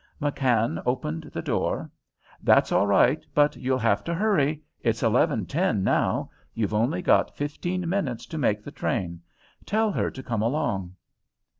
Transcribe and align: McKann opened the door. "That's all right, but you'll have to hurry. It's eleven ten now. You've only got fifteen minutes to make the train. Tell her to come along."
McKann 0.19 0.81
opened 0.83 1.29
the 1.31 1.43
door. 1.43 1.91
"That's 2.41 2.71
all 2.71 2.87
right, 2.87 3.23
but 3.35 3.55
you'll 3.55 3.77
have 3.77 4.03
to 4.05 4.15
hurry. 4.15 4.63
It's 4.81 5.03
eleven 5.03 5.45
ten 5.45 5.83
now. 5.83 6.31
You've 6.55 6.73
only 6.73 7.03
got 7.03 7.37
fifteen 7.37 7.87
minutes 7.87 8.25
to 8.25 8.39
make 8.39 8.63
the 8.63 8.71
train. 8.71 9.21
Tell 9.63 9.91
her 9.91 10.09
to 10.09 10.23
come 10.23 10.41
along." 10.41 10.95